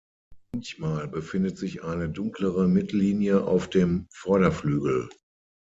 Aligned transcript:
Manchmal 0.51 1.07
befindet 1.07 1.59
sich 1.59 1.83
eine 1.83 2.09
dunklere 2.09 2.67
Mittellinie 2.67 3.43
auf 3.45 3.69
dem 3.69 4.07
Vorderflügel. 4.11 5.09